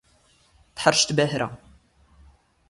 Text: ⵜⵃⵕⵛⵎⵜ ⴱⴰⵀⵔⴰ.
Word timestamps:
ⵜⵃⵕⵛⵎⵜ 0.81 1.09
ⴱⴰⵀⵔⴰ. 1.23 1.49